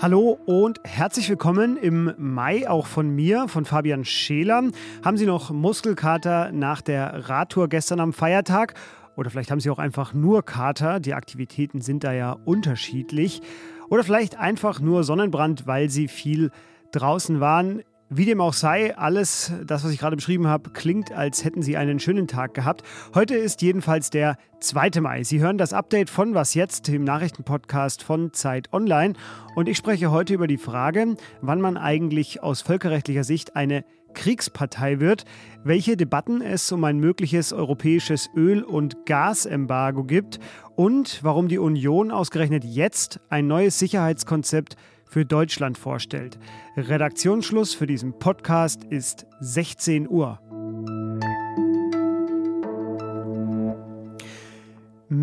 Hallo 0.00 0.38
und 0.46 0.80
herzlich 0.84 1.28
willkommen 1.28 1.76
im 1.76 2.14
Mai 2.16 2.66
auch 2.66 2.86
von 2.86 3.10
mir, 3.10 3.48
von 3.48 3.66
Fabian 3.66 4.06
Scheler. 4.06 4.70
Haben 5.04 5.18
Sie 5.18 5.26
noch 5.26 5.50
Muskelkater 5.50 6.52
nach 6.52 6.80
der 6.80 7.28
Radtour 7.28 7.68
gestern 7.68 8.00
am 8.00 8.14
Feiertag? 8.14 8.72
Oder 9.16 9.28
vielleicht 9.28 9.50
haben 9.50 9.60
Sie 9.60 9.68
auch 9.68 9.78
einfach 9.78 10.14
nur 10.14 10.42
Kater. 10.42 11.00
Die 11.00 11.12
Aktivitäten 11.12 11.82
sind 11.82 12.02
da 12.02 12.14
ja 12.14 12.32
unterschiedlich. 12.46 13.42
Oder 13.90 14.02
vielleicht 14.02 14.38
einfach 14.38 14.80
nur 14.80 15.04
Sonnenbrand, 15.04 15.66
weil 15.66 15.90
Sie 15.90 16.08
viel 16.08 16.50
draußen 16.92 17.40
waren. 17.40 17.82
Wie 18.12 18.24
dem 18.24 18.40
auch 18.40 18.54
sei, 18.54 18.96
alles, 18.96 19.52
das, 19.64 19.84
was 19.84 19.92
ich 19.92 20.00
gerade 20.00 20.16
beschrieben 20.16 20.48
habe, 20.48 20.70
klingt, 20.70 21.12
als 21.12 21.44
hätten 21.44 21.62
Sie 21.62 21.76
einen 21.76 22.00
schönen 22.00 22.26
Tag 22.26 22.54
gehabt. 22.54 22.82
Heute 23.14 23.36
ist 23.36 23.62
jedenfalls 23.62 24.10
der 24.10 24.36
2. 24.58 25.00
Mai. 25.00 25.22
Sie 25.22 25.38
hören 25.38 25.58
das 25.58 25.72
Update 25.72 26.10
von 26.10 26.34
Was 26.34 26.54
jetzt, 26.54 26.88
dem 26.88 27.04
Nachrichtenpodcast 27.04 28.02
von 28.02 28.32
Zeit 28.32 28.72
Online. 28.72 29.14
Und 29.54 29.68
ich 29.68 29.76
spreche 29.76 30.10
heute 30.10 30.34
über 30.34 30.48
die 30.48 30.58
Frage, 30.58 31.14
wann 31.40 31.60
man 31.60 31.76
eigentlich 31.76 32.42
aus 32.42 32.62
völkerrechtlicher 32.62 33.22
Sicht 33.22 33.54
eine 33.54 33.84
Kriegspartei 34.12 34.98
wird, 34.98 35.24
welche 35.62 35.96
Debatten 35.96 36.42
es 36.42 36.72
um 36.72 36.82
ein 36.82 36.98
mögliches 36.98 37.52
europäisches 37.52 38.28
Öl- 38.34 38.64
und 38.64 39.06
Gasembargo 39.06 40.02
gibt 40.02 40.40
und 40.74 41.20
warum 41.22 41.46
die 41.46 41.58
Union 41.58 42.10
ausgerechnet 42.10 42.64
jetzt 42.64 43.20
ein 43.28 43.46
neues 43.46 43.78
Sicherheitskonzept 43.78 44.74
für 45.10 45.26
Deutschland 45.26 45.76
vorstellt. 45.76 46.38
Redaktionsschluss 46.76 47.74
für 47.74 47.86
diesen 47.86 48.18
Podcast 48.18 48.84
ist 48.84 49.26
16 49.40 50.08
Uhr. 50.08 50.40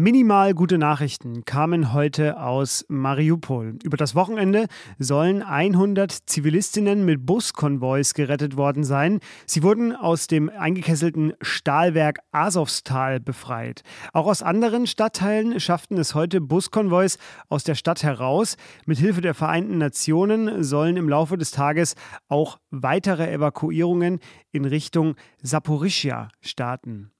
Minimal 0.08 0.54
gute 0.54 0.78
Nachrichten 0.78 1.44
kamen 1.44 1.92
heute 1.92 2.40
aus 2.40 2.86
Mariupol. 2.88 3.78
Über 3.84 3.98
das 3.98 4.16
Wochenende 4.16 4.68
sollen 4.98 5.44
100 5.44 6.10
Zivilistinnen 6.30 7.04
mit 7.04 7.26
Buskonvois 7.26 8.14
gerettet 8.16 8.56
worden 8.56 8.86
sein. 8.86 9.20
Sie 9.46 9.64
wurden 9.64 9.94
aus 9.94 10.28
dem 10.28 10.50
eingekesselten 10.50 11.34
Stahlwerk 11.42 12.20
Asowstal 12.32 13.20
befreit. 13.20 13.84
Auch 14.14 14.28
aus 14.28 14.42
anderen 14.42 14.88
Stadtteilen 14.88 15.60
schafften 15.60 15.98
es 15.98 16.16
heute 16.16 16.40
Buskonvois 16.40 17.18
aus 17.50 17.66
der 17.66 17.76
Stadt 17.76 18.02
heraus. 18.02 18.56
Mithilfe 18.86 19.20
der 19.20 19.34
Vereinten 19.34 19.78
Nationen 19.78 20.64
sollen 20.64 20.96
im 20.96 21.10
Laufe 21.10 21.38
des 21.38 21.52
Tages 21.52 21.96
auch 22.30 22.60
weitere 22.72 23.30
Evakuierungen 23.30 24.22
in 24.54 24.64
Richtung 24.64 25.16
Saporischia 25.44 26.30
starten. 26.40 27.12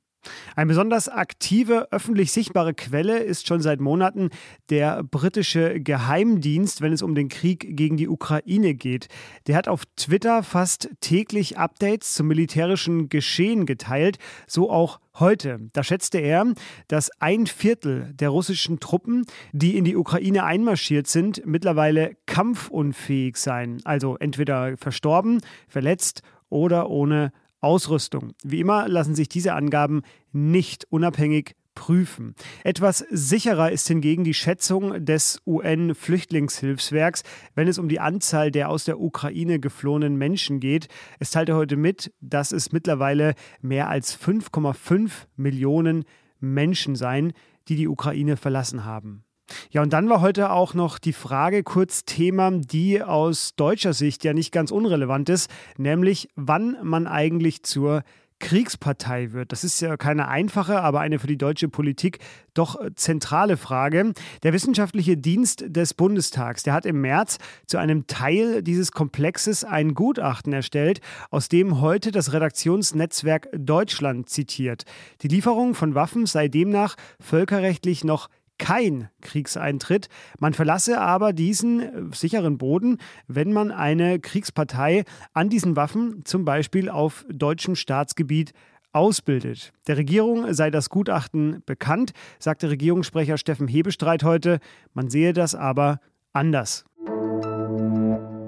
Eine 0.56 0.68
besonders 0.68 1.10
aktive, 1.10 1.88
öffentlich 1.92 2.32
sichtbare 2.32 2.74
Quelle 2.74 3.20
ist 3.20 3.48
schon 3.48 3.62
seit 3.62 3.80
Monaten 3.80 4.30
der 4.70 5.04
britische 5.04 5.80
Geheimdienst, 5.80 6.82
wenn 6.82 6.94
es 6.94 7.02
um 7.02 7.16
den 7.16 7.30
Krieg 7.30 7.76
gegen 7.76 7.98
die 7.98 8.08
Ukraine 8.08 8.74
geht. 8.74 9.08
Der 9.48 9.56
hat 9.56 9.68
auf 9.68 9.84
Twitter 9.96 10.44
fast 10.44 10.90
täglich 11.02 11.58
Updates 11.58 12.14
zum 12.14 12.28
militärischen 12.28 13.10
Geschehen 13.10 13.66
geteilt, 13.66 14.18
so 14.48 14.70
auch 14.70 15.00
heute. 15.20 15.60
Da 15.74 15.84
schätzte 15.84 16.20
er, 16.20 16.54
dass 16.88 17.10
ein 17.20 17.48
Viertel 17.48 18.14
der 18.14 18.30
russischen 18.30 18.80
Truppen, 18.80 19.26
die 19.52 19.78
in 19.78 19.86
die 19.86 19.96
Ukraine 19.96 20.44
einmarschiert 20.44 21.08
sind, 21.08 21.46
mittlerweile 21.46 22.18
kampfunfähig 22.26 23.38
seien, 23.38 23.82
also 23.84 24.18
entweder 24.18 24.78
verstorben, 24.78 25.42
verletzt 25.68 26.22
oder 26.50 26.90
ohne 26.90 27.32
Ausrüstung. 27.62 28.34
Wie 28.44 28.60
immer 28.60 28.88
lassen 28.88 29.16
sich 29.16 29.30
diese 29.30 29.54
Angaben 29.54 30.02
nicht 30.32 30.86
unabhängig 30.90 31.56
prüfen. 31.78 32.34
Etwas 32.64 33.06
sicherer 33.12 33.72
ist 33.72 33.88
hingegen 33.88 34.24
die 34.24 34.34
Schätzung 34.34 35.06
des 35.06 35.40
UN-Flüchtlingshilfswerks, 35.46 37.22
wenn 37.54 37.68
es 37.68 37.78
um 37.78 37.88
die 37.88 38.00
Anzahl 38.00 38.50
der 38.50 38.70
aus 38.70 38.86
der 38.86 39.00
Ukraine 39.00 39.60
geflohenen 39.60 40.18
Menschen 40.18 40.60
geht. 40.60 40.88
Es 41.20 41.30
teilte 41.30 41.56
heute 41.56 41.78
mit, 41.78 42.12
dass 42.20 42.52
es 42.52 42.72
mittlerweile 42.72 43.36
mehr 43.62 43.90
als 43.90 44.20
5,5 44.20 45.28
Millionen 45.36 46.06
Menschen 46.40 46.96
seien, 46.96 47.34
die 47.68 47.76
die 47.76 47.88
Ukraine 47.88 48.38
verlassen 48.38 48.84
haben. 48.84 49.27
Ja, 49.70 49.82
und 49.82 49.92
dann 49.92 50.10
war 50.10 50.22
heute 50.22 50.52
auch 50.52 50.74
noch 50.74 50.98
die 50.98 51.14
Frage 51.14 51.64
kurz 51.64 52.06
Thema, 52.06 52.52
die 52.52 53.04
aus 53.04 53.56
deutscher 53.56 53.94
Sicht 53.94 54.24
ja 54.24 54.34
nicht 54.34 54.52
ganz 54.52 54.72
unrelevant 54.72 55.30
ist, 55.30 55.50
nämlich 55.78 56.30
wann 56.36 56.78
man 56.84 57.08
eigentlich 57.08 57.64
zur 57.64 58.04
Kriegspartei 58.40 59.34
wird. 59.34 59.52
Das 59.52 59.64
ist 59.64 59.82
ja 59.82 59.98
keine 59.98 60.28
einfache, 60.28 60.82
aber 60.82 61.00
eine 61.00 61.20
für 61.20 61.28
die 61.28 61.38
deutsche 61.38 61.70
Politik 61.70 62.20
doch 62.54 62.78
zentrale 62.96 63.58
Frage. 63.58 64.14
Der 64.44 64.54
wissenschaftliche 64.54 65.18
Dienst 65.18 65.66
des 65.68 65.94
Bundestags, 65.94 66.64
der 66.64 66.74
hat 66.74 66.86
im 66.86 67.02
März 67.02 67.40
zu 67.66 67.78
einem 67.78 68.08
Teil 68.08 68.62
dieses 68.62 68.92
Komplexes 68.92 69.64
ein 69.64 69.96
Gutachten 69.96 70.54
erstellt, 70.54 71.02
aus 71.30 71.50
dem 71.50 71.82
heute 71.82 72.12
das 72.12 72.34
Redaktionsnetzwerk 72.34 73.50
Deutschland 73.54 74.30
zitiert. 74.30 74.84
Die 75.22 75.28
Lieferung 75.28 75.74
von 75.74 75.96
Waffen 75.96 76.26
sei 76.26 76.48
demnach 76.48 76.96
völkerrechtlich 77.20 78.04
noch 78.04 78.30
kein 78.58 79.10
Kriegseintritt. 79.22 80.10
Man 80.40 80.54
verlasse 80.54 81.00
aber 81.00 81.34
diesen 81.34 81.80
äh, 81.80 82.16
sicheren 82.16 82.58
Boden, 82.58 82.98
wenn 83.28 83.54
man 83.54 83.72
eine 83.72 84.20
Kriegspartei 84.20 85.04
an 85.34 85.50
diesen 85.50 85.76
Waffen, 85.76 86.22
zum 86.26 86.46
Beispiel 86.46 86.90
auf 86.90 87.26
deutschem 87.30 87.76
Staatsgebiet, 87.76 88.54
ausbildet. 88.94 89.74
Der 89.88 89.98
Regierung 89.98 90.54
sei 90.54 90.72
das 90.72 90.90
Gutachten 90.90 91.62
bekannt, 91.66 92.14
sagte 92.40 92.70
Regierungssprecher 92.70 93.38
Steffen 93.38 93.68
Hebestreit 93.68 94.24
heute. 94.24 94.60
Man 94.94 95.10
sehe 95.10 95.34
das 95.34 95.54
aber 95.56 96.00
anders. 96.34 96.86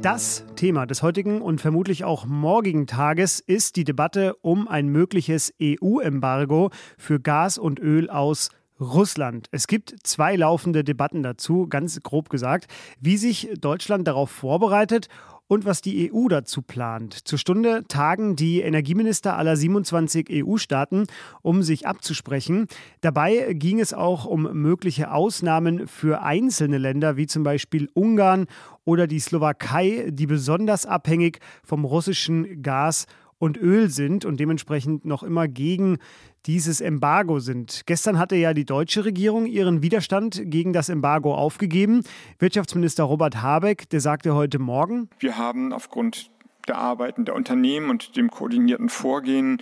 Das 0.02 0.46
Thema 0.56 0.86
des 0.86 1.04
heutigen 1.04 1.42
und 1.42 1.60
vermutlich 1.60 2.06
auch 2.06 2.26
morgigen 2.26 2.88
Tages 2.88 3.42
ist 3.42 3.76
die 3.76 3.84
Debatte 3.84 4.34
um 4.42 4.70
ein 4.70 4.88
mögliches 4.88 5.54
EU-Embargo 5.62 6.70
für 6.98 7.20
Gas 7.20 7.58
und 7.58 7.80
Öl 7.80 8.10
aus 8.10 8.50
Russland. 8.80 9.48
Es 9.52 9.68
gibt 9.68 9.96
zwei 10.04 10.36
laufende 10.36 10.84
Debatten 10.84 11.24
dazu, 11.24 11.68
ganz 11.68 12.00
grob 12.02 12.30
gesagt, 12.30 12.68
wie 13.00 13.18
sich 13.18 13.50
Deutschland 13.60 14.08
darauf 14.08 14.30
vorbereitet 14.30 15.08
und 15.50 15.66
was 15.66 15.82
die 15.82 16.14
EU 16.14 16.28
dazu 16.28 16.62
plant. 16.62 17.28
Zur 17.28 17.40
Stunde 17.40 17.84
tagen 17.88 18.36
die 18.36 18.62
Energieminister 18.62 19.36
aller 19.36 19.58
27 19.58 20.28
EU-Staaten, 20.32 21.08
um 21.42 21.64
sich 21.64 21.88
abzusprechen. 21.88 22.68
Dabei 23.02 23.54
ging 23.54 23.80
es 23.80 23.94
auch 23.94 24.26
um 24.26 24.44
mögliche 24.54 25.12
Ausnahmen 25.12 25.88
für 25.88 26.22
einzelne 26.22 26.78
Länder, 26.78 27.18
wie 27.18 27.26
zum 27.26 27.44
Beispiel 27.44 27.90
Ungarn 27.94 28.46
oder 28.86 29.08
die 29.08 29.20
Slowakei, 29.20 30.10
die 30.12 30.28
besonders 30.28 30.86
abhängig 30.86 31.40
vom 31.64 31.84
russischen 31.84 32.62
Gas 32.62 33.08
und 33.40 33.58
Öl 33.58 33.90
sind 33.90 34.26
und 34.26 34.40
dementsprechend 34.40 35.06
noch 35.06 35.24
immer 35.24 35.48
gegen 35.48 35.98
dieses 36.46 36.82
Embargo 36.82 37.40
sind. 37.40 37.84
Gestern 37.86 38.20
hatte 38.20 38.36
ja 38.36 38.54
die 38.54 38.66
deutsche 38.66 39.06
Regierung 39.06 39.46
ihren 39.46 39.82
Widerstand 39.82 40.42
gegen 40.46 40.74
das 40.74 40.90
Embargo 40.90 41.34
aufgegeben. 41.34 42.04
Wirtschaftsminister 42.38 43.04
Robert 43.06 43.42
Habeck, 43.42 43.90
der 43.90 44.02
sagte 44.02 44.36
heute 44.36 44.60
Morgen, 44.60 45.10
wir 45.20 45.38
haben 45.38 45.74
aufgrund 45.74 46.30
der 46.68 46.78
Arbeiten 46.78 47.26
der 47.26 47.36
Unternehmen 47.36 47.90
und 47.90 48.16
dem 48.16 48.30
koordinierten 48.30 48.90
Vorgehen 48.90 49.62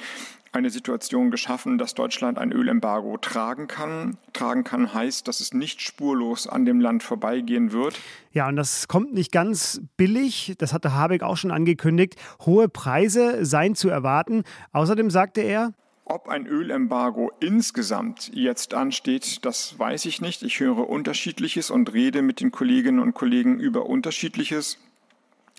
eine 0.57 0.69
Situation 0.69 1.31
geschaffen, 1.31 1.77
dass 1.77 1.93
Deutschland 1.93 2.37
ein 2.37 2.51
Ölembargo 2.51 3.17
tragen 3.17 3.67
kann. 3.67 4.17
Tragen 4.33 4.63
kann 4.63 4.93
heißt, 4.93 5.27
dass 5.27 5.39
es 5.39 5.53
nicht 5.53 5.81
spurlos 5.81 6.47
an 6.47 6.65
dem 6.65 6.81
Land 6.81 7.03
vorbeigehen 7.03 7.71
wird. 7.71 7.99
Ja, 8.31 8.47
und 8.47 8.55
das 8.55 8.87
kommt 8.87 9.13
nicht 9.13 9.31
ganz 9.31 9.81
billig. 9.95 10.55
Das 10.57 10.73
hatte 10.73 10.93
Habeck 10.93 11.23
auch 11.23 11.37
schon 11.37 11.51
angekündigt. 11.51 12.15
Hohe 12.45 12.67
Preise 12.67 13.45
seien 13.45 13.75
zu 13.75 13.89
erwarten. 13.89 14.43
Außerdem 14.71 15.09
sagte 15.09 15.41
er, 15.41 15.73
ob 16.09 16.29
ein 16.29 16.47
Ölembargo 16.47 17.31
insgesamt 17.41 18.31
jetzt 18.33 18.73
ansteht, 18.73 19.43
das 19.45 19.77
weiß 19.77 20.05
ich 20.05 20.21
nicht. 20.21 20.41
Ich 20.41 20.61
höre 20.61 20.89
unterschiedliches 20.89 21.69
und 21.69 21.91
rede 21.91 22.21
mit 22.21 22.39
den 22.39 22.51
Kolleginnen 22.51 22.99
und 22.99 23.13
Kollegen 23.13 23.59
über 23.59 23.87
unterschiedliches. 23.87 24.79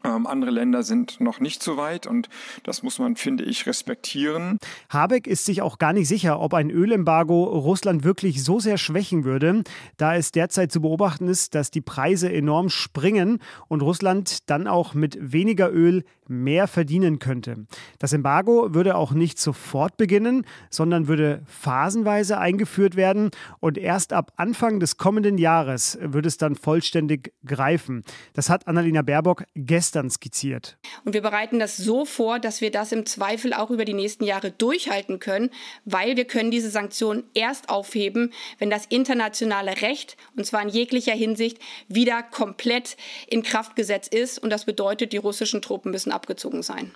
Ähm, 0.04 0.28
andere 0.28 0.52
Länder 0.52 0.84
sind 0.84 1.20
noch 1.20 1.40
nicht 1.40 1.60
so 1.60 1.76
weit 1.76 2.06
und 2.06 2.28
das 2.62 2.84
muss 2.84 3.00
man, 3.00 3.16
finde 3.16 3.42
ich, 3.42 3.66
respektieren. 3.66 4.58
Habeck 4.90 5.26
ist 5.26 5.44
sich 5.44 5.60
auch 5.60 5.78
gar 5.78 5.92
nicht 5.92 6.06
sicher, 6.06 6.38
ob 6.38 6.54
ein 6.54 6.70
Ölembargo 6.70 7.44
Russland 7.44 8.04
wirklich 8.04 8.44
so 8.44 8.60
sehr 8.60 8.78
schwächen 8.78 9.24
würde, 9.24 9.64
da 9.96 10.14
es 10.14 10.30
derzeit 10.30 10.70
zu 10.70 10.82
beobachten 10.82 11.26
ist, 11.26 11.56
dass 11.56 11.72
die 11.72 11.80
Preise 11.80 12.32
enorm 12.32 12.68
springen 12.68 13.40
und 13.66 13.82
Russland 13.82 14.48
dann 14.48 14.68
auch 14.68 14.94
mit 14.94 15.18
weniger 15.20 15.72
Öl 15.72 16.04
mehr 16.28 16.68
verdienen 16.68 17.18
könnte. 17.18 17.66
Das 17.98 18.12
Embargo 18.12 18.74
würde 18.74 18.96
auch 18.96 19.12
nicht 19.12 19.38
sofort 19.38 19.96
beginnen, 19.96 20.46
sondern 20.70 21.08
würde 21.08 21.42
phasenweise 21.46 22.38
eingeführt 22.38 22.96
werden 22.96 23.30
und 23.60 23.78
erst 23.78 24.12
ab 24.12 24.32
Anfang 24.36 24.80
des 24.80 24.96
kommenden 24.96 25.38
Jahres 25.38 25.98
würde 26.00 26.28
es 26.28 26.36
dann 26.36 26.54
vollständig 26.54 27.32
greifen. 27.44 28.04
Das 28.34 28.50
hat 28.50 28.66
Annalena 28.66 29.02
Baerbock 29.02 29.44
gestern 29.54 30.10
skizziert. 30.10 30.78
Und 31.04 31.14
wir 31.14 31.22
bereiten 31.22 31.58
das 31.58 31.76
so 31.76 32.04
vor, 32.04 32.38
dass 32.38 32.60
wir 32.60 32.70
das 32.70 32.92
im 32.92 33.06
Zweifel 33.06 33.52
auch 33.52 33.70
über 33.70 33.84
die 33.84 33.94
nächsten 33.94 34.24
Jahre 34.24 34.50
durchhalten 34.50 35.18
können, 35.18 35.50
weil 35.84 36.16
wir 36.16 36.24
können 36.24 36.50
diese 36.50 36.70
Sanktionen 36.70 37.24
erst 37.34 37.68
aufheben, 37.68 38.32
wenn 38.58 38.70
das 38.70 38.86
internationale 38.86 39.80
Recht, 39.82 40.16
und 40.36 40.44
zwar 40.44 40.62
in 40.62 40.68
jeglicher 40.68 41.14
Hinsicht, 41.14 41.58
wieder 41.88 42.22
komplett 42.22 42.96
in 43.26 43.42
Kraft 43.42 43.76
gesetzt 43.76 44.14
ist. 44.14 44.38
Und 44.38 44.50
das 44.50 44.64
bedeutet, 44.64 45.12
die 45.12 45.16
russischen 45.16 45.62
Truppen 45.62 45.90
müssen 45.90 46.12
abgezogen 46.18 46.62
sein. 46.62 46.92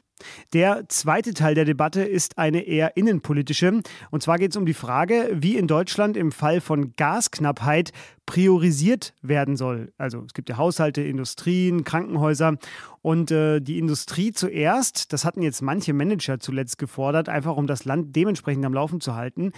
Der 0.52 0.88
zweite 0.88 1.34
Teil 1.34 1.54
der 1.54 1.64
Debatte 1.64 2.02
ist 2.02 2.38
eine 2.38 2.62
eher 2.62 2.96
innenpolitische. 2.96 3.80
Und 4.10 4.22
zwar 4.22 4.38
geht 4.38 4.50
es 4.50 4.56
um 4.56 4.66
die 4.66 4.74
Frage, 4.74 5.30
wie 5.32 5.56
in 5.56 5.66
Deutschland 5.66 6.16
im 6.16 6.32
Fall 6.32 6.60
von 6.60 6.94
Gasknappheit 6.96 7.92
priorisiert 8.26 9.14
werden 9.22 9.56
soll. 9.56 9.92
Also 9.98 10.22
es 10.24 10.34
gibt 10.34 10.48
ja 10.48 10.56
Haushalte, 10.56 11.02
Industrien, 11.02 11.84
Krankenhäuser. 11.84 12.56
Und 13.00 13.30
äh, 13.30 13.60
die 13.60 13.78
Industrie 13.78 14.32
zuerst, 14.32 15.12
das 15.12 15.24
hatten 15.24 15.42
jetzt 15.42 15.62
manche 15.62 15.92
Manager 15.92 16.38
zuletzt 16.38 16.78
gefordert, 16.78 17.28
einfach 17.28 17.56
um 17.56 17.66
das 17.66 17.84
Land 17.84 18.14
dementsprechend 18.14 18.64
am 18.64 18.74
Laufen 18.74 19.00
zu 19.00 19.14
halten. 19.14 19.52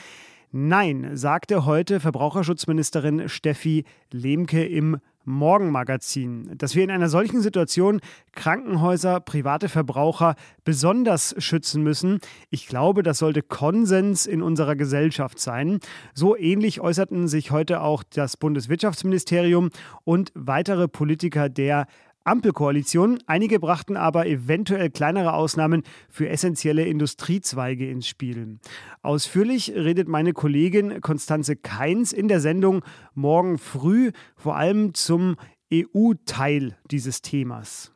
Nein, 0.57 1.17
sagte 1.17 1.65
heute 1.65 1.99
Verbraucherschutzministerin 1.99 3.29
Steffi 3.29 3.83
Lemke 4.13 4.65
im 4.65 4.99
Morgenmagazin, 5.25 6.57
dass 6.57 6.77
wir 6.77 6.85
in 6.85 6.93
einer 6.93 7.09
solchen 7.09 7.41
Situation 7.41 8.01
Krankenhäuser, 8.37 9.19
private 9.19 9.69
Verbraucher 9.69 10.37
besonders 10.63 11.35
schützen 11.39 11.83
müssen. 11.83 12.21
Ich 12.51 12.69
glaube, 12.69 13.03
das 13.03 13.19
sollte 13.19 13.43
Konsens 13.43 14.27
in 14.27 14.43
unserer 14.43 14.77
Gesellschaft 14.77 15.41
sein. 15.41 15.81
So 16.15 16.37
ähnlich 16.37 16.81
äußerten 16.81 17.27
sich 17.27 17.51
heute 17.51 17.81
auch 17.81 18.05
das 18.05 18.37
Bundeswirtschaftsministerium 18.37 19.71
und 20.05 20.31
weitere 20.37 20.87
Politiker 20.87 21.49
der 21.49 21.89
Ampelkoalition. 22.25 23.19
Einige 23.27 23.61
brachten 23.61 23.97
aber 23.97 24.27
eventuell 24.27 24.91
kleinere 24.91 25.35
Ausnahmen 25.35 25.83
für 26.09 26.29
essentielle 26.29 26.85
Industriezweige 26.85 27.89
ins 27.89 28.09
Spiel. 28.09 28.59
Ausführlich 29.03 29.73
redet 29.75 30.09
meine 30.09 30.33
Kollegin 30.33 31.01
Konstanze 31.01 31.57
Keins 31.57 32.13
in 32.13 32.29
der 32.29 32.41
Sendung 32.41 32.83
morgen 33.15 33.59
früh 33.59 34.11
vor 34.37 34.57
allem 34.57 34.95
zum 34.95 35.37
EU-Teil 35.73 36.77
dieses 36.91 37.23
Themas. 37.23 37.93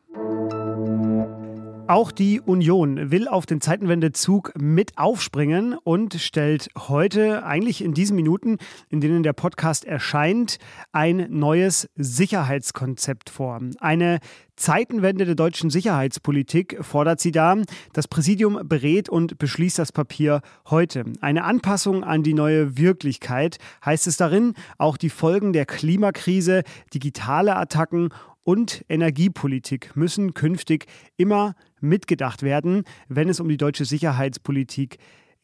Auch 1.88 2.12
die 2.12 2.38
Union 2.38 3.10
will 3.10 3.28
auf 3.28 3.46
den 3.46 3.62
Zeitenwendezug 3.62 4.52
mit 4.60 4.98
aufspringen 4.98 5.72
und 5.72 6.12
stellt 6.20 6.68
heute, 6.76 7.46
eigentlich 7.46 7.82
in 7.82 7.94
diesen 7.94 8.14
Minuten, 8.14 8.58
in 8.90 9.00
denen 9.00 9.22
der 9.22 9.32
Podcast 9.32 9.86
erscheint, 9.86 10.58
ein 10.92 11.28
neues 11.30 11.88
Sicherheitskonzept 11.96 13.30
vor. 13.30 13.60
Eine 13.80 14.18
Zeitenwende 14.54 15.24
der 15.24 15.34
deutschen 15.34 15.70
Sicherheitspolitik 15.70 16.76
fordert 16.82 17.20
sie 17.20 17.32
da. 17.32 17.56
Das 17.94 18.06
Präsidium 18.06 18.68
berät 18.68 19.08
und 19.08 19.38
beschließt 19.38 19.78
das 19.78 19.90
Papier 19.90 20.42
heute. 20.68 21.04
Eine 21.22 21.44
Anpassung 21.44 22.04
an 22.04 22.22
die 22.22 22.34
neue 22.34 22.76
Wirklichkeit 22.76 23.56
heißt 23.82 24.08
es 24.08 24.18
darin, 24.18 24.52
auch 24.76 24.98
die 24.98 25.08
Folgen 25.08 25.54
der 25.54 25.64
Klimakrise, 25.64 26.64
digitale 26.92 27.56
Attacken 27.56 28.10
und 28.48 28.82
Energiepolitik 28.88 29.94
müssen 29.94 30.32
künftig 30.32 30.86
immer 31.18 31.54
mitgedacht 31.80 32.42
werden, 32.42 32.84
wenn 33.08 33.28
es 33.28 33.40
um 33.40 33.48
die 33.48 33.56
deutsche 33.56 33.84
Sicherheitspolitik 33.84 34.98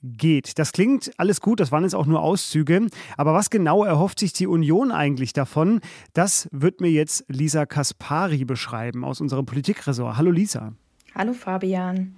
geht. 0.05 0.59
Das 0.59 0.73
klingt 0.73 1.11
alles 1.17 1.41
gut, 1.41 1.61
das 1.61 1.73
waren 1.73 1.83
jetzt 1.83 1.95
auch 1.95 2.07
nur 2.07 2.23
Auszüge. 2.23 2.87
Aber 3.17 3.33
was 3.33 3.51
genau 3.51 3.85
erhofft 3.85 4.19
sich 4.19 4.33
die 4.33 4.47
Union 4.47 4.93
eigentlich 4.93 5.33
davon? 5.33 5.81
Das 6.13 6.49
wird 6.53 6.81
mir 6.81 6.91
jetzt 6.91 7.25
Lisa 7.29 7.67
Kaspari 7.67 8.45
beschreiben 8.45 9.05
aus 9.05 9.21
unserem 9.21 9.47
Politikressort. 9.47 10.17
Hallo 10.17 10.31
Lisa. 10.31 10.75
Hallo 11.15 11.33
Fabian. 11.33 12.15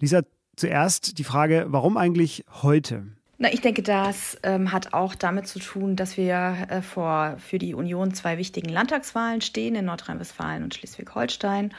Lisa, 0.00 0.22
zuerst 0.56 1.18
die 1.18 1.24
Frage, 1.24 1.66
warum 1.68 1.96
eigentlich 1.96 2.44
heute? 2.62 3.06
Na, 3.38 3.52
ich 3.52 3.60
denke, 3.60 3.82
das 3.82 4.38
ähm, 4.42 4.72
hat 4.72 4.94
auch 4.94 5.14
damit 5.14 5.46
zu 5.46 5.58
tun, 5.58 5.94
dass 5.94 6.16
wir 6.16 6.66
äh, 6.70 6.80
vor 6.80 7.36
für 7.38 7.58
die 7.58 7.74
Union 7.74 8.14
zwei 8.14 8.38
wichtigen 8.38 8.70
Landtagswahlen 8.70 9.42
stehen 9.42 9.74
in 9.74 9.84
Nordrhein-Westfalen 9.84 10.62
und 10.62 10.74
Schleswig-Holstein 10.74 11.74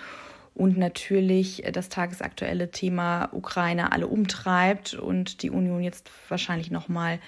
und 0.58 0.78
natürlich 0.78 1.66
äh, 1.66 1.72
das 1.72 1.90
tagesaktuelle 1.90 2.72
Thema 2.72 3.30
Ukraine 3.32 3.92
alle 3.92 4.08
umtreibt 4.08 4.96
und 4.96 5.44
die 5.44 5.52
Union 5.52 5.84
jetzt 5.84 6.10
wahrscheinlich 6.30 6.72
noch 6.72 6.90
mal 6.90 7.20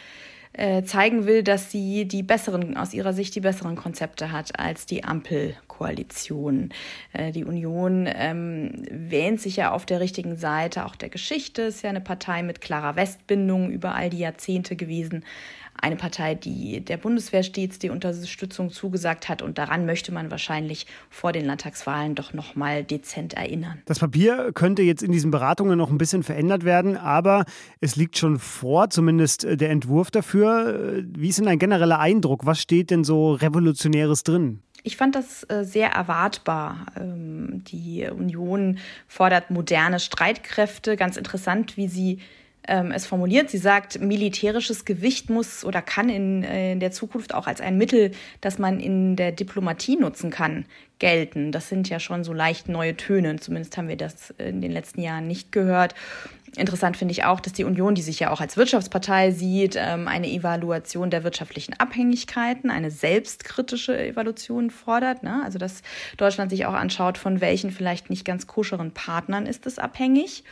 äh, 0.54 0.82
zeigen 0.82 1.28
will, 1.28 1.44
dass 1.44 1.72
sie 1.72 2.08
die 2.08 2.24
besseren, 2.24 2.76
aus 2.76 2.96
ihrer 2.96 3.14
Sicht 3.14 3.36
die 3.36 3.40
besseren 3.40 3.76
Konzepte 3.76 4.32
hat 4.32 4.60
als 4.60 4.88
die 4.88 5.04
Ampelkoalition. 5.04 6.72
Äh, 7.14 7.32
die 7.32 7.46
Union 7.46 8.10
ähm, 8.12 8.84
wähnt 8.90 9.40
sich 9.40 9.58
ja 9.58 9.72
auf 9.72 9.86
der 9.86 10.00
richtigen 10.00 10.36
Seite 10.36 10.86
auch 10.86 10.96
der 10.96 11.10
Geschichte, 11.10 11.62
ist 11.64 11.84
ja 11.84 11.92
eine 11.92 12.02
Partei 12.02 12.42
mit 12.42 12.62
klarer 12.62 12.96
Westbindung 12.96 13.70
über 13.70 13.94
all 13.94 14.10
die 14.10 14.20
Jahrzehnte 14.20 14.76
gewesen 14.76 15.24
eine 15.82 15.96
Partei, 15.96 16.36
die 16.36 16.82
der 16.82 16.98
Bundeswehr 16.98 17.44
stets 17.44 17.80
die 17.80 17.90
Unterstützung 17.90 18.72
zugesagt 18.72 19.30
hat. 19.30 19.42
Und 19.42 19.58
daran 19.58 19.86
möchte 19.86 20.12
man 20.12 20.32
wahrscheinlich 20.32 20.86
vor 21.10 21.32
den 21.32 21.46
Landtagswahlen 21.46 22.16
doch 22.16 22.34
noch 22.34 22.56
mal 22.56 22.84
dezent 22.84 23.34
erinnern. 23.34 23.82
Das 23.86 24.00
Papier 24.00 24.52
könnte 24.54 24.82
jetzt 24.82 25.04
in 25.04 25.12
diesen 25.12 25.32
Beratungen 25.32 25.78
noch 25.78 25.90
ein 25.90 25.98
bisschen 25.98 26.24
verändert 26.24 26.64
werden, 26.64 26.98
aber 26.98 27.46
es 27.80 27.96
liegt 27.96 28.18
schon 28.18 28.40
vor, 28.40 28.90
zumindest 28.90 29.44
äh, 29.44 29.58
der 29.58 29.70
Entwurf 29.70 30.12
dafür. 30.12 30.98
Äh, 30.98 31.04
wie 31.18 31.30
ist 31.30 31.40
denn 31.40 31.48
ein 31.48 31.60
genereller 31.60 32.00
Eindruck? 32.00 32.46
Was 32.46 32.62
steht 32.62 32.92
denn 32.92 33.04
so 33.04 33.34
Revolutionäres 33.34 34.24
drin? 34.24 34.62
Ich 34.84 34.98
fand 34.98 35.16
das 35.16 35.44
äh, 35.50 35.64
sehr 35.64 35.90
erwartbar. 35.90 36.86
Ähm, 36.96 37.64
die 37.66 38.08
Union 38.10 38.80
fordert 39.08 39.52
moderne 39.52 40.00
Streitkräfte. 40.00 40.96
Ganz 40.96 41.18
interessant, 41.18 41.78
wie 41.78 41.88
sie 41.88 42.20
es 42.64 43.06
formuliert. 43.06 43.50
Sie 43.50 43.58
sagt, 43.58 44.00
militärisches 44.00 44.86
Gewicht 44.86 45.30
muss 45.30 45.66
oder 45.66 45.82
kann 45.82 46.10
in, 46.10 46.44
äh, 46.44 46.74
in 46.74 46.80
der 46.80 46.92
Zukunft 46.92 47.34
auch 47.34 47.48
als 47.48 47.62
ein 47.62 47.78
Mittel, 47.78 48.12
das 48.42 48.60
man 48.60 48.80
in 48.80 49.16
der 49.16 49.32
Diplomatie 49.32 49.98
nutzen 49.98 50.30
kann, 50.30 50.66
gelten. 51.00 51.52
Das 51.52 51.70
sind 51.70 51.90
ja 51.90 52.00
schon 52.00 52.24
so 52.24 52.34
leicht 52.34 52.70
neue 52.70 52.96
Töne. 52.96 53.38
Zumindest 53.38 53.78
haben 53.78 53.88
wir 53.88 53.98
das 53.98 54.32
in 54.38 54.62
den 54.62 54.72
letzten 54.72 55.02
Jahren 55.02 55.28
nicht 55.28 55.52
gehört. 55.52 55.96
Interessant 56.56 56.98
finde 56.98 57.12
ich 57.12 57.26
auch, 57.26 57.40
dass 57.40 57.54
die 57.54 57.64
Union, 57.64 57.96
die 57.96 58.02
sich 58.02 58.20
ja 58.20 58.32
auch 58.32 58.42
als 58.42 58.58
Wirtschaftspartei 58.58 59.32
sieht, 59.32 59.76
ähm, 59.78 60.08
eine 60.08 60.28
Evaluation 60.28 61.10
der 61.10 61.24
wirtschaftlichen 61.24 61.80
Abhängigkeiten, 61.80 62.70
eine 62.70 62.92
selbstkritische 62.92 63.98
Evaluation 63.98 64.70
fordert. 64.70 65.24
Ne? 65.24 65.42
Also 65.44 65.60
dass 65.60 65.82
Deutschland 66.18 66.52
sich 66.52 66.66
auch 66.66 66.74
anschaut, 66.74 67.18
von 67.18 67.40
welchen 67.42 67.72
vielleicht 67.72 68.10
nicht 68.10 68.26
ganz 68.26 68.48
koscheren 68.48 68.92
Partnern 68.92 69.46
ist 69.46 69.66
es 69.66 69.80
abhängig. 69.80 70.44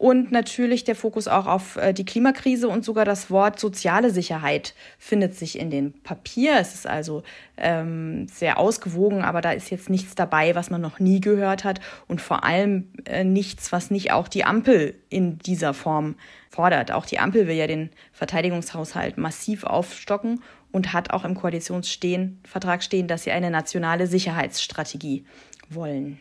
Und 0.00 0.32
natürlich 0.32 0.84
der 0.84 0.96
Fokus 0.96 1.28
auch 1.28 1.44
auf 1.46 1.76
äh, 1.76 1.92
die 1.92 2.06
Klimakrise 2.06 2.70
und 2.70 2.86
sogar 2.86 3.04
das 3.04 3.30
Wort 3.30 3.60
soziale 3.60 4.08
Sicherheit 4.08 4.72
findet 4.98 5.36
sich 5.36 5.58
in 5.58 5.70
dem 5.70 5.92
Papier. 5.92 6.56
Es 6.58 6.72
ist 6.72 6.86
also 6.86 7.22
ähm, 7.58 8.26
sehr 8.26 8.58
ausgewogen, 8.58 9.20
aber 9.20 9.42
da 9.42 9.52
ist 9.52 9.68
jetzt 9.68 9.90
nichts 9.90 10.14
dabei, 10.14 10.54
was 10.54 10.70
man 10.70 10.80
noch 10.80 11.00
nie 11.00 11.20
gehört 11.20 11.64
hat 11.64 11.80
und 12.08 12.22
vor 12.22 12.44
allem 12.44 12.88
äh, 13.04 13.24
nichts, 13.24 13.72
was 13.72 13.90
nicht 13.90 14.10
auch 14.10 14.28
die 14.28 14.44
Ampel 14.44 14.94
in 15.10 15.38
dieser 15.38 15.74
Form 15.74 16.14
fordert. 16.48 16.92
Auch 16.92 17.04
die 17.04 17.18
Ampel 17.18 17.46
will 17.46 17.56
ja 17.56 17.66
den 17.66 17.90
Verteidigungshaushalt 18.14 19.18
massiv 19.18 19.64
aufstocken 19.64 20.42
und 20.72 20.94
hat 20.94 21.10
auch 21.10 21.26
im 21.26 21.34
Koalitionsvertrag 21.34 22.82
stehen, 22.82 23.06
dass 23.06 23.24
sie 23.24 23.32
eine 23.32 23.50
nationale 23.50 24.06
Sicherheitsstrategie 24.06 25.26
wollen. 25.68 26.20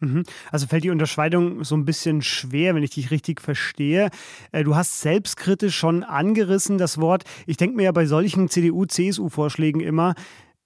Mhm. 0.00 0.22
Also 0.52 0.66
fällt 0.66 0.84
die 0.84 0.90
Unterscheidung 0.90 1.64
so 1.64 1.76
ein 1.76 1.84
bisschen 1.84 2.22
schwer, 2.22 2.74
wenn 2.74 2.82
ich 2.82 2.90
dich 2.90 3.10
richtig 3.10 3.40
verstehe. 3.40 4.10
Äh, 4.52 4.64
du 4.64 4.76
hast 4.76 5.00
selbstkritisch 5.00 5.76
schon 5.76 6.04
angerissen 6.04 6.78
das 6.78 6.98
Wort. 6.98 7.24
Ich 7.46 7.56
denke 7.56 7.76
mir 7.76 7.84
ja 7.84 7.92
bei 7.92 8.06
solchen 8.06 8.48
CDU-CSU-Vorschlägen 8.48 9.80
immer, 9.80 10.14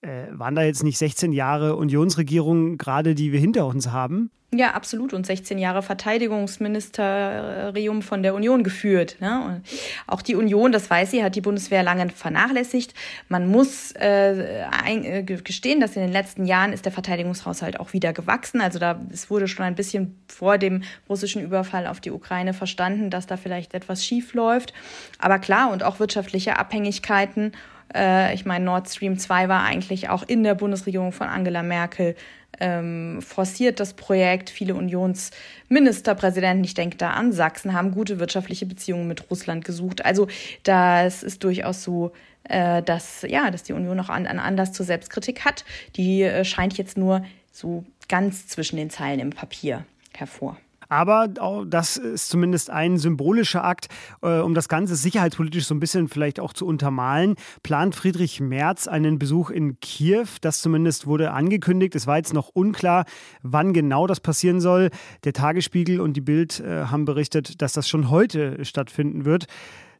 äh, 0.02 0.26
waren 0.32 0.54
da 0.54 0.62
jetzt 0.62 0.82
nicht 0.82 0.98
16 0.98 1.32
Jahre 1.32 1.76
Unionsregierung 1.76 2.76
gerade, 2.76 3.14
die 3.14 3.32
wir 3.32 3.40
hinter 3.40 3.66
uns 3.66 3.90
haben? 3.90 4.30
Ja, 4.54 4.72
absolut. 4.72 5.14
Und 5.14 5.24
16 5.24 5.56
Jahre 5.56 5.80
Verteidigungsministerium 5.80 8.02
von 8.02 8.22
der 8.22 8.34
Union 8.34 8.64
geführt. 8.64 9.16
Ne? 9.18 9.62
Auch 10.06 10.20
die 10.20 10.34
Union, 10.34 10.72
das 10.72 10.90
weiß 10.90 11.10
sie, 11.10 11.24
hat 11.24 11.36
die 11.36 11.40
Bundeswehr 11.40 11.82
lange 11.82 12.10
vernachlässigt. 12.10 12.92
Man 13.30 13.46
muss 13.46 13.92
äh, 13.92 14.66
ein, 14.84 15.06
äh, 15.06 15.22
gestehen, 15.22 15.80
dass 15.80 15.96
in 15.96 16.02
den 16.02 16.12
letzten 16.12 16.44
Jahren 16.44 16.74
ist 16.74 16.84
der 16.84 16.92
Verteidigungshaushalt 16.92 17.80
auch 17.80 17.94
wieder 17.94 18.12
gewachsen. 18.12 18.60
Also 18.60 18.78
da 18.78 19.00
es 19.10 19.30
wurde 19.30 19.48
schon 19.48 19.64
ein 19.64 19.74
bisschen 19.74 20.18
vor 20.28 20.58
dem 20.58 20.82
russischen 21.08 21.42
Überfall 21.42 21.86
auf 21.86 22.00
die 22.00 22.10
Ukraine 22.10 22.52
verstanden, 22.52 23.08
dass 23.08 23.26
da 23.26 23.38
vielleicht 23.38 23.72
etwas 23.72 24.04
schief 24.04 24.34
läuft. 24.34 24.74
Aber 25.18 25.38
klar, 25.38 25.72
und 25.72 25.82
auch 25.82 25.98
wirtschaftliche 25.98 26.58
Abhängigkeiten 26.58 27.52
Äh, 27.94 28.34
ich 28.34 28.44
meine, 28.44 28.64
Nord 28.64 28.88
Stream 28.88 29.18
2 29.18 29.48
war 29.48 29.62
eigentlich 29.62 30.08
auch 30.08 30.22
in 30.22 30.42
der 30.42 30.54
Bundesregierung 30.54 31.12
von 31.12 31.28
Angela 31.28 31.62
Merkel 31.62 32.14
ähm, 32.60 33.20
forciert 33.22 33.80
das 33.80 33.94
Projekt. 33.94 34.50
Viele 34.50 34.74
Unionsministerpräsidenten, 34.74 36.64
ich 36.64 36.74
denke 36.74 36.96
da 36.96 37.10
an 37.10 37.32
Sachsen, 37.32 37.72
haben 37.72 37.92
gute 37.92 38.18
wirtschaftliche 38.18 38.66
Beziehungen 38.66 39.08
mit 39.08 39.30
Russland 39.30 39.64
gesucht. 39.64 40.04
Also 40.04 40.28
das 40.62 41.22
ist 41.22 41.44
durchaus 41.44 41.82
so, 41.82 42.12
äh, 42.44 42.82
dass, 42.82 43.22
ja, 43.22 43.50
dass 43.50 43.62
die 43.62 43.72
Union 43.72 43.96
noch 43.96 44.10
an, 44.10 44.26
an 44.26 44.38
Anlass 44.38 44.72
zur 44.72 44.86
Selbstkritik 44.86 45.44
hat. 45.44 45.64
Die 45.96 46.22
äh, 46.22 46.44
scheint 46.44 46.78
jetzt 46.78 46.96
nur 46.96 47.24
so 47.50 47.84
ganz 48.08 48.46
zwischen 48.46 48.76
den 48.76 48.90
Zeilen 48.90 49.20
im 49.20 49.30
Papier 49.30 49.84
hervor. 50.14 50.56
Aber 50.92 51.26
das 51.26 51.96
ist 51.96 52.28
zumindest 52.28 52.68
ein 52.68 52.98
symbolischer 52.98 53.64
Akt, 53.64 53.86
äh, 54.20 54.40
um 54.40 54.52
das 54.52 54.68
Ganze 54.68 54.94
sicherheitspolitisch 54.94 55.64
so 55.64 55.74
ein 55.74 55.80
bisschen 55.80 56.06
vielleicht 56.06 56.38
auch 56.38 56.52
zu 56.52 56.66
untermalen. 56.66 57.36
Plant 57.62 57.94
Friedrich 57.94 58.40
Merz 58.40 58.88
einen 58.88 59.18
Besuch 59.18 59.48
in 59.48 59.80
Kiew? 59.80 60.26
Das 60.42 60.60
zumindest 60.60 61.06
wurde 61.06 61.30
angekündigt. 61.30 61.94
Es 61.94 62.06
war 62.06 62.18
jetzt 62.18 62.34
noch 62.34 62.50
unklar, 62.50 63.06
wann 63.42 63.72
genau 63.72 64.06
das 64.06 64.20
passieren 64.20 64.60
soll. 64.60 64.90
Der 65.24 65.32
Tagesspiegel 65.32 65.98
und 65.98 66.12
die 66.12 66.20
Bild 66.20 66.60
äh, 66.60 66.84
haben 66.84 67.06
berichtet, 67.06 67.62
dass 67.62 67.72
das 67.72 67.88
schon 67.88 68.10
heute 68.10 68.62
stattfinden 68.62 69.24
wird. 69.24 69.46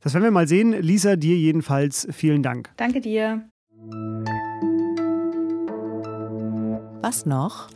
Das 0.03 0.13
werden 0.13 0.25
wir 0.25 0.31
mal 0.31 0.47
sehen. 0.47 0.73
Lisa, 0.73 1.17
dir 1.17 1.39
jedenfalls 1.39 2.07
vielen 2.11 2.43
Dank. 2.43 2.69
Danke 2.77 3.01
dir. 3.01 3.49
Was 7.01 7.25
noch? 7.25 7.71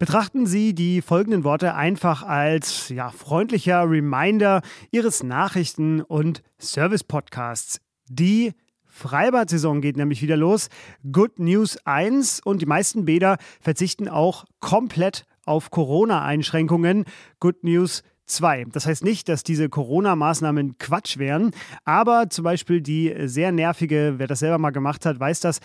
Betrachten 0.00 0.46
Sie 0.46 0.74
die 0.74 1.02
folgenden 1.02 1.44
Worte 1.44 1.74
einfach 1.74 2.22
als 2.22 2.88
ja, 2.88 3.10
freundlicher 3.10 3.82
Reminder 3.82 4.62
Ihres 4.90 5.22
Nachrichten- 5.22 6.00
und 6.00 6.42
Service-Podcasts. 6.58 7.82
Die 8.08 8.54
Freibad-Saison 8.86 9.82
geht 9.82 9.98
nämlich 9.98 10.22
wieder 10.22 10.38
los. 10.38 10.70
Good 11.12 11.38
News 11.38 11.76
1 11.84 12.40
und 12.40 12.62
die 12.62 12.66
meisten 12.66 13.04
Bäder 13.04 13.36
verzichten 13.60 14.08
auch 14.08 14.46
komplett 14.60 15.26
auf 15.44 15.70
Corona-Einschränkungen. 15.70 17.04
Good 17.38 17.62
News 17.62 18.02
2. 18.30 18.66
Das 18.72 18.86
heißt 18.86 19.04
nicht, 19.04 19.28
dass 19.28 19.42
diese 19.42 19.68
Corona-Maßnahmen 19.68 20.78
Quatsch 20.78 21.18
wären, 21.18 21.50
aber 21.84 22.30
zum 22.30 22.44
Beispiel 22.44 22.80
die 22.80 23.14
sehr 23.24 23.52
nervige, 23.52 24.14
wer 24.16 24.26
das 24.26 24.38
selber 24.38 24.58
mal 24.58 24.70
gemacht 24.70 25.04
hat, 25.04 25.20
weiß 25.20 25.40
das, 25.40 25.60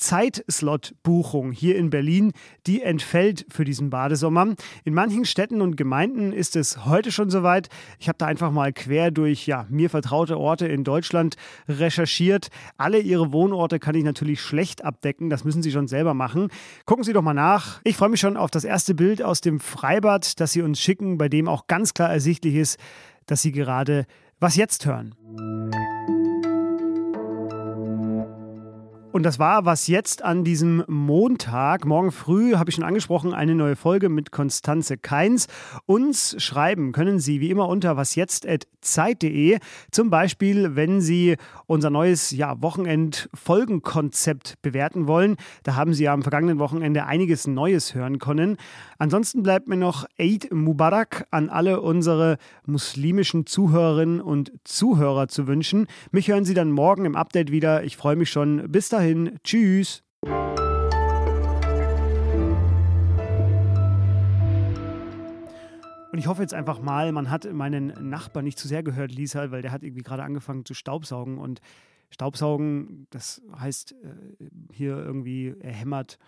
Zeitslot-Buchung 0.00 1.52
hier 1.52 1.76
in 1.76 1.90
Berlin, 1.90 2.32
die 2.66 2.82
entfällt 2.82 3.46
für 3.48 3.64
diesen 3.64 3.90
Badesommer. 3.90 4.54
In 4.84 4.94
manchen 4.94 5.24
Städten 5.24 5.60
und 5.60 5.76
Gemeinden 5.76 6.32
ist 6.32 6.56
es 6.56 6.86
heute 6.86 7.12
schon 7.12 7.30
soweit. 7.30 7.68
Ich 7.98 8.08
habe 8.08 8.18
da 8.18 8.26
einfach 8.26 8.50
mal 8.50 8.72
quer 8.72 9.10
durch 9.10 9.46
ja, 9.46 9.66
mir 9.68 9.90
vertraute 9.90 10.38
Orte 10.38 10.66
in 10.66 10.82
Deutschland 10.84 11.36
recherchiert. 11.68 12.48
Alle 12.76 12.98
ihre 12.98 13.32
Wohnorte 13.32 13.78
kann 13.78 13.94
ich 13.94 14.04
natürlich 14.04 14.40
schlecht 14.40 14.84
abdecken. 14.84 15.30
Das 15.30 15.44
müssen 15.44 15.62
Sie 15.62 15.70
schon 15.70 15.86
selber 15.86 16.14
machen. 16.14 16.48
Gucken 16.86 17.04
Sie 17.04 17.12
doch 17.12 17.22
mal 17.22 17.34
nach. 17.34 17.80
Ich 17.84 17.96
freue 17.96 18.08
mich 18.08 18.20
schon 18.20 18.36
auf 18.36 18.50
das 18.50 18.64
erste 18.64 18.94
Bild 18.94 19.22
aus 19.22 19.40
dem 19.40 19.60
Freibad, 19.60 20.40
das 20.40 20.52
Sie 20.52 20.62
uns 20.62 20.80
schicken, 20.80 21.18
bei 21.18 21.28
dem 21.28 21.46
auch 21.46 21.66
ganz 21.66 21.94
klar 21.94 22.10
ersichtlich 22.10 22.54
ist, 22.54 22.78
dass 23.26 23.42
Sie 23.42 23.52
gerade 23.52 24.06
was 24.40 24.56
jetzt 24.56 24.86
hören. 24.86 25.14
Und 29.12 29.24
das 29.24 29.40
war 29.40 29.64
was 29.64 29.88
jetzt 29.88 30.22
an 30.22 30.44
diesem 30.44 30.84
Montag. 30.86 31.84
Morgen 31.84 32.12
früh 32.12 32.54
habe 32.54 32.70
ich 32.70 32.76
schon 32.76 32.84
angesprochen, 32.84 33.34
eine 33.34 33.56
neue 33.56 33.74
Folge 33.74 34.08
mit 34.08 34.30
Konstanze 34.30 34.96
Keins. 34.96 35.48
Uns 35.86 36.40
schreiben 36.40 36.92
können 36.92 37.18
Sie 37.18 37.40
wie 37.40 37.50
immer 37.50 37.68
unter 37.68 37.96
wasjetzt.zeit.de. 37.96 39.58
Zum 39.90 40.10
Beispiel, 40.10 40.76
wenn 40.76 41.00
Sie 41.00 41.34
unser 41.66 41.90
neues 41.90 42.30
ja, 42.30 42.62
Wochenend-Folgenkonzept 42.62 44.62
bewerten 44.62 45.08
wollen. 45.08 45.38
Da 45.64 45.74
haben 45.74 45.92
Sie 45.92 46.04
ja 46.04 46.12
am 46.12 46.22
vergangenen 46.22 46.60
Wochenende 46.60 47.06
einiges 47.06 47.48
Neues 47.48 47.96
hören 47.96 48.20
können. 48.20 48.58
Ansonsten 48.98 49.42
bleibt 49.42 49.66
mir 49.66 49.76
noch 49.76 50.04
Eid 50.20 50.52
Mubarak 50.52 51.26
an 51.32 51.48
alle 51.48 51.80
unsere 51.80 52.38
muslimischen 52.64 53.44
Zuhörerinnen 53.44 54.20
und 54.20 54.52
Zuhörer 54.62 55.26
zu 55.26 55.48
wünschen. 55.48 55.88
Mich 56.12 56.28
hören 56.28 56.44
Sie 56.44 56.54
dann 56.54 56.70
morgen 56.70 57.06
im 57.06 57.16
Update 57.16 57.50
wieder. 57.50 57.82
Ich 57.82 57.96
freue 57.96 58.14
mich 58.14 58.30
schon. 58.30 58.70
Bis 58.70 58.88
dahin 58.88 58.99
dahin, 59.00 59.38
tschüss. 59.44 60.02
Und 66.12 66.18
ich 66.18 66.26
hoffe 66.26 66.42
jetzt 66.42 66.52
einfach 66.52 66.80
mal, 66.82 67.10
man 67.12 67.30
hat 67.30 67.50
meinen 67.50 68.10
Nachbarn 68.10 68.44
nicht 68.44 68.58
zu 68.58 68.68
sehr 68.68 68.82
gehört, 68.82 69.10
Lisa, 69.12 69.50
weil 69.50 69.62
der 69.62 69.72
hat 69.72 69.82
irgendwie 69.82 70.02
gerade 70.02 70.22
angefangen 70.22 70.66
zu 70.66 70.74
staubsaugen. 70.74 71.38
Und 71.38 71.60
Staubsaugen, 72.10 73.06
das 73.08 73.40
heißt 73.56 73.92
äh, 73.92 74.48
hier 74.72 74.98
irgendwie, 74.98 75.54
er 75.60 75.72
hämmert 75.72 76.18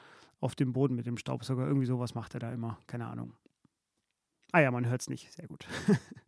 auf 0.41 0.55
dem 0.55 0.73
Boden 0.73 0.95
mit 0.95 1.07
dem 1.07 1.19
Staubsauger. 1.19 1.67
Irgendwie 1.67 1.87
sowas 1.87 2.15
macht 2.15 2.33
er 2.35 2.41
da 2.41 2.53
immer. 2.53 2.79
Keine 2.87 3.07
Ahnung. 3.07 3.35
Ah 4.53 4.61
ja, 4.61 4.71
man 4.71 4.87
hört 4.87 5.03
es 5.03 5.11
nicht. 5.11 5.31
Sehr 5.31 5.47
gut. 5.47 5.67